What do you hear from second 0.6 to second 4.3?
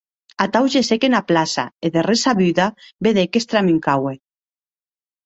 gessec ena plaça e de ressabuda vedec qu'estramuncaue.